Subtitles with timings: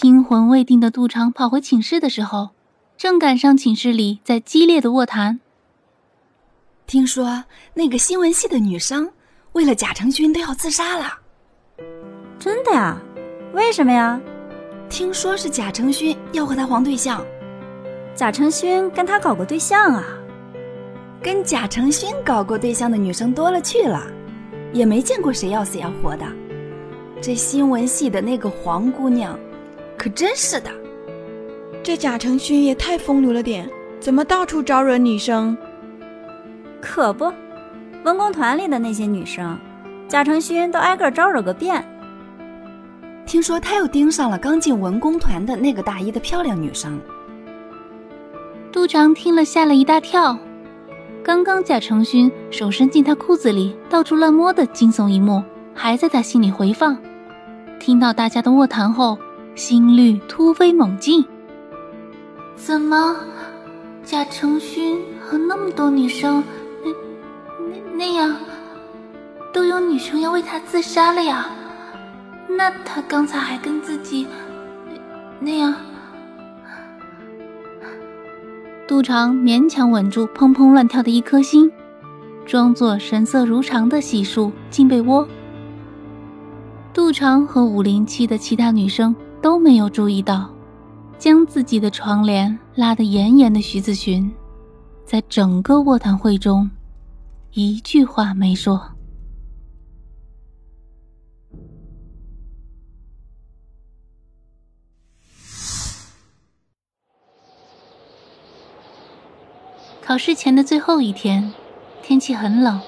[0.00, 2.52] 惊魂未定的杜长跑回寝室的时候，
[2.96, 5.40] 正赶上寝室里在激烈的卧谈。
[6.86, 9.10] 听说那个新闻系的女生
[9.52, 11.18] 为了贾成勋都要自杀了。
[12.38, 12.98] 真的呀？
[13.52, 14.18] 为什么呀？
[14.88, 17.22] 听说是贾成勋要和他黄对象。
[18.14, 20.02] 贾成勋跟他搞过对象啊？
[21.20, 24.02] 跟贾成勋搞过对象的女生多了去了，
[24.72, 26.24] 也没见过谁要死要活的。
[27.20, 29.38] 这新闻系的那个黄姑娘。
[30.00, 30.70] 可真是的，
[31.82, 33.68] 这贾承勋也太风流了点，
[34.00, 35.54] 怎么到处招惹女生？
[36.80, 37.30] 可不，
[38.02, 39.58] 文工团里的那些女生，
[40.08, 41.84] 贾承勋都挨个招惹个遍。
[43.26, 46.98] 听说他又盯上了刚进文工团的那个大一的漂亮女生。
[48.72, 50.34] 杜长听了吓了一大跳，
[51.22, 56.96] 刚刚贾承勋手伸进他裤子里到处乱摸的惊悚一幕还在他心里回放。
[57.78, 59.18] 听到大家的卧谈后。
[59.54, 61.24] 心率突飞猛进。
[62.56, 63.16] 怎么，
[64.04, 66.42] 贾成勋和那么多女生，
[66.84, 66.90] 那
[67.58, 68.36] 那那样，
[69.52, 71.50] 都有女生要为他自杀了呀？
[72.48, 74.26] 那他刚才还跟自己
[75.40, 75.74] 那样？
[78.86, 81.70] 杜长勉强稳住砰砰乱跳的一颗心，
[82.44, 85.26] 装作神色如常的洗漱进被窝。
[86.92, 89.14] 杜长和五零七的其他女生。
[89.42, 90.50] 都没有注意到，
[91.18, 94.30] 将自己的床帘拉得严严的徐子寻，
[95.04, 96.70] 在整个卧谈会中，
[97.52, 98.80] 一句话没说。
[110.02, 111.52] 考试前的最后一天，
[112.02, 112.80] 天气很冷，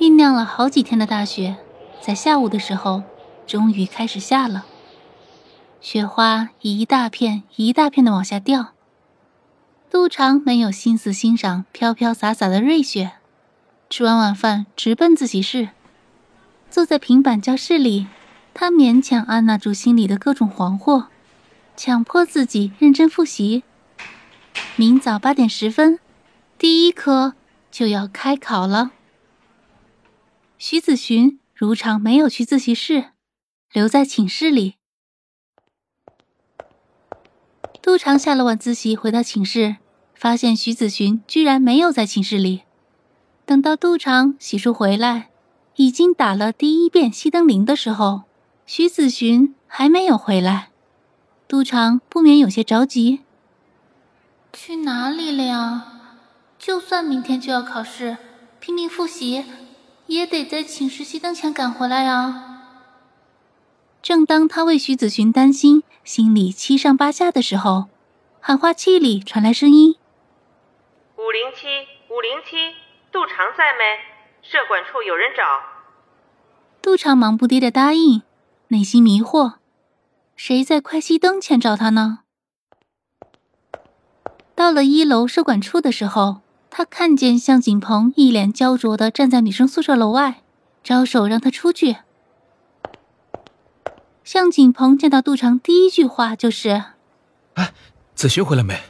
[0.00, 1.56] 酝酿了好几天的大雪，
[2.00, 3.02] 在下午的时候，
[3.46, 4.66] 终于开始下了。
[5.80, 8.74] 雪花一大片一大片的往下掉。
[9.90, 13.12] 杜长没有心思欣赏飘飘洒洒的瑞雪，
[13.88, 15.70] 吃完晚饭直奔自习室。
[16.70, 18.06] 坐在平板教室里，
[18.52, 21.06] 他勉强按捺住心里的各种惶惑，
[21.76, 23.64] 强迫自己认真复习。
[24.76, 25.98] 明早八点十分，
[26.58, 27.34] 第一科
[27.70, 28.92] 就要开考了。
[30.58, 33.06] 徐子寻如常没有去自习室，
[33.72, 34.74] 留在寝室里。
[37.90, 39.78] 杜长下了晚自习，回到寝室，
[40.14, 42.62] 发现徐子寻居然没有在寝室里。
[43.44, 45.30] 等到杜长洗漱回来，
[45.74, 48.22] 已经打了第一遍熄灯铃的时候，
[48.64, 50.68] 徐子寻还没有回来。
[51.48, 53.22] 杜长不免有些着急：
[54.52, 55.84] 去哪里了呀？
[56.60, 58.18] 就算明天就要考试，
[58.60, 59.44] 拼命复习，
[60.06, 62.59] 也得在寝室熄灯前赶回来呀。
[64.02, 65.82] 正当他为徐子寻担心。
[66.02, 67.88] 心里七上八下的时候，
[68.40, 69.96] 喊话器里传来声音
[71.16, 71.68] ：“五零七，
[72.08, 72.74] 五零七，
[73.12, 73.84] 杜长在没？
[74.42, 75.42] 社管处有人找。”
[76.82, 78.22] 杜长忙不迭的答应，
[78.68, 79.56] 内心迷惑：
[80.34, 82.20] 谁在快熄灯前找他呢？
[84.54, 86.40] 到了一楼社管处的时候，
[86.70, 90.42] 他看见向景鹏一脸焦灼的站在女生宿舍楼外，
[90.82, 91.98] 招手让他出去。
[94.32, 96.84] 向景鹏见到杜长，第一句话就是
[97.54, 97.74] ：“哎，
[98.14, 98.80] 子勋回来没？”“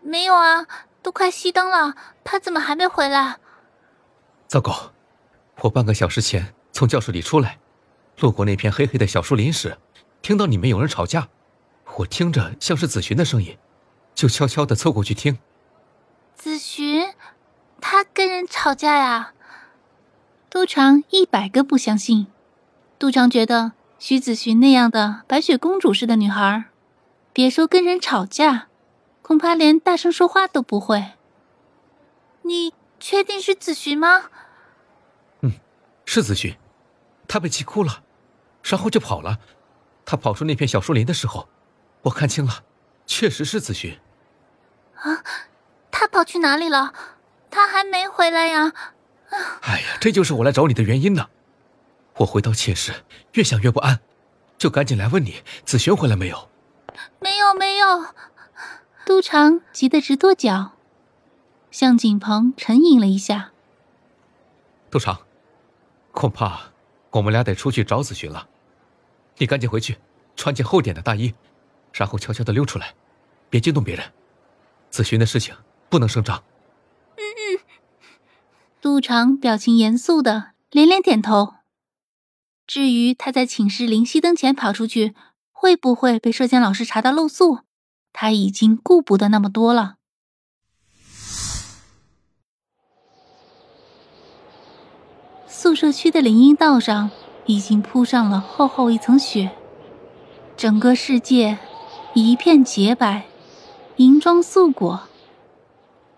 [0.00, 0.66] 没有啊，
[1.02, 1.94] 都快熄灯了，
[2.24, 3.36] 他怎么还没回来
[4.48, 4.92] ？”“糟糕，
[5.60, 7.58] 我半个小时前从教室里出来，
[8.20, 9.76] 路过那片黑黑的小树林时，
[10.22, 11.28] 听到里面有人吵架，
[11.96, 13.58] 我听着像是子勋的声音，
[14.14, 15.38] 就悄悄的凑过去听。
[16.34, 17.12] ”“子勋，
[17.78, 19.34] 他跟人吵架呀？”
[20.48, 22.28] 杜长一百个不相信。
[22.98, 23.72] 杜长觉得。
[23.98, 26.64] 徐子寻那样的白雪公主似的女孩，
[27.32, 28.68] 别说跟人吵架，
[29.22, 31.12] 恐怕连大声说话都不会。
[32.42, 34.30] 你确定是子寻吗？
[35.40, 35.52] 嗯，
[36.04, 36.56] 是子寻，
[37.26, 38.02] 他被气哭了，
[38.62, 39.38] 然后就跑了。
[40.04, 41.48] 他跑出那片小树林的时候，
[42.02, 42.64] 我看清了，
[43.06, 43.98] 确实是子寻。
[44.96, 45.24] 啊，
[45.90, 46.92] 他跑去哪里了？
[47.50, 48.72] 他还没回来呀！
[49.62, 51.30] 哎呀，这就是我来找你的原因呢。
[52.18, 54.00] 我回到寝室，越想越不安，
[54.56, 56.48] 就赶紧来问你：子璇回来没有？
[57.20, 58.06] 没有没有。
[59.04, 60.72] 杜长急得直跺脚。
[61.70, 63.52] 向景鹏沉吟了一下。
[64.90, 65.20] 杜长，
[66.12, 66.72] 恐怕
[67.10, 68.48] 我们俩得出去找子寻了。
[69.36, 69.98] 你赶紧回去，
[70.36, 71.34] 穿件厚点的大衣，
[71.92, 72.94] 然后悄悄的溜出来，
[73.50, 74.12] 别惊动别人。
[74.88, 75.54] 子寻的事情
[75.90, 76.42] 不能声张。
[77.16, 77.60] 嗯嗯。
[78.80, 81.55] 杜长表情严肃的连连点头。
[82.66, 85.14] 至于他在寝室灵熄灯前跑出去，
[85.52, 87.60] 会不会被射箭老师查到露宿，
[88.12, 89.96] 他已经顾不得那么多了。
[95.46, 97.10] 宿舍区的林荫道上
[97.46, 99.52] 已经铺上了厚厚一层雪，
[100.56, 101.58] 整个世界
[102.14, 103.26] 一片洁白，
[103.96, 105.08] 银装素裹，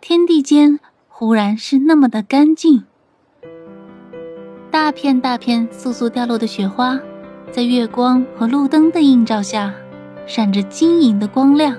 [0.00, 2.86] 天地间忽然是那么的干净。
[4.88, 6.98] 大片大片簌簌掉落的雪花，
[7.52, 9.70] 在月光和路灯的映照下，
[10.26, 11.76] 闪着晶莹的光亮。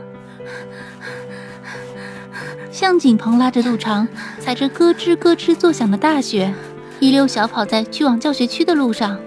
[2.69, 4.07] 向景鹏拉着杜长，
[4.39, 6.53] 踩着咯吱咯吱作响的大雪。
[6.99, 9.19] 一溜小跑在去往教学区的路上，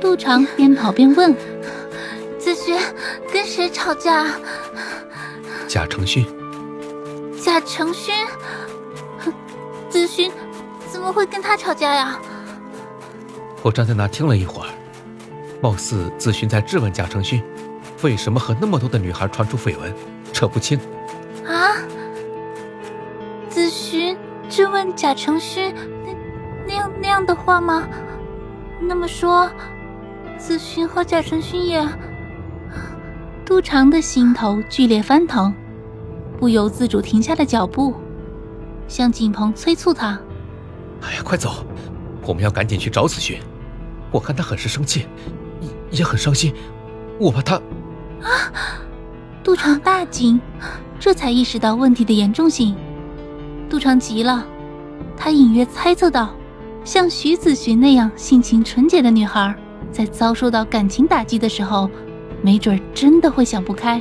[0.00, 1.34] 杜长边跑边问
[2.38, 2.80] ：“子轩
[3.32, 4.28] 跟谁吵架？”
[5.66, 6.24] 贾承勋。
[7.42, 8.14] 贾承勋，
[9.90, 10.30] 子勋
[10.88, 12.16] 怎么会跟他吵架呀？
[13.62, 14.68] 我站在那听了一会儿，
[15.60, 17.42] 貌似子勋在质问贾承勋，
[18.02, 19.92] 为什么和那么多的女孩传出绯闻，
[20.32, 20.78] 扯不清。
[21.46, 21.74] 啊？
[23.48, 24.16] 子勋
[24.48, 25.74] 质问贾承勋？
[26.04, 26.14] 那
[26.66, 27.88] 那样那样的话吗？
[28.80, 29.50] 那么说，
[30.38, 31.86] 子勋和贾承勋也……
[33.44, 35.52] 杜长的心头剧烈翻腾，
[36.38, 37.94] 不由自主停下了脚步。
[38.86, 40.18] 向景鹏催促他
[41.02, 41.66] ：“哎呀，快走！
[42.28, 43.40] 我们要赶紧去找子勋。
[44.10, 45.06] 我看他很是生气，
[45.90, 46.52] 也很伤心。
[47.18, 47.56] 我怕他……”
[48.20, 48.52] 啊！
[49.42, 50.38] 杜长大惊，
[51.00, 52.76] 这才意识到问题的严重性。
[53.70, 54.46] 杜长急了，
[55.16, 56.34] 他隐约猜测到。
[56.84, 59.54] 像徐子寻那样性情纯洁的女孩，
[59.90, 61.88] 在遭受到感情打击的时候，
[62.42, 64.00] 没准真的会想不开。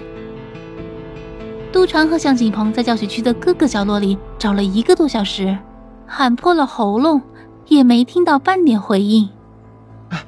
[1.72, 5.58] 杜长和向景鹏在教学区的各个角落里找了一个多小时，
[6.06, 7.22] 喊破了喉咙，
[7.68, 9.30] 也没听到半点回应。
[10.10, 10.24] 哎，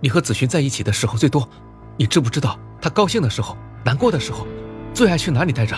[0.00, 1.48] 你和子寻在一起的时候最多，
[1.96, 4.46] 你知不知道他高兴的时候、难过的时候，
[4.92, 5.76] 最爱去哪里待着？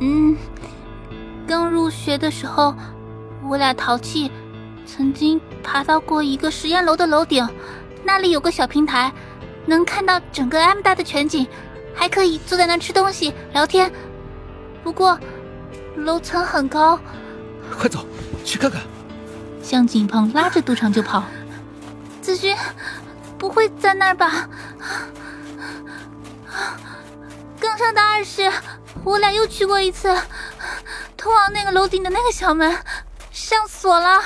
[0.00, 0.36] 嗯，
[1.46, 2.74] 刚入学的时候，
[3.48, 4.30] 我俩淘气。
[4.84, 7.48] 曾经爬到过一个实验楼的楼顶，
[8.02, 9.10] 那里有个小平台，
[9.64, 11.46] 能看到整个 M 大的全景，
[11.94, 13.90] 还可以坐在那吃东西聊天。
[14.82, 15.16] 不过，
[15.96, 16.98] 楼层很高。
[17.78, 18.04] 快走，
[18.44, 18.82] 去看看。
[19.62, 21.24] 向景鹏拉着杜长就跑。
[22.20, 22.56] 子君，
[23.38, 24.48] 不会在那儿吧？
[27.58, 28.50] 刚上大二时，
[29.04, 30.14] 我俩又去过一次，
[31.16, 32.76] 通往那个楼顶的那个小门
[33.30, 34.20] 上锁了。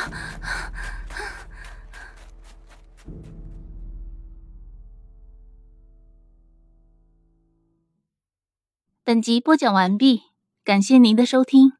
[9.04, 10.22] 本集播讲完毕，
[10.64, 11.74] 感谢您的收听。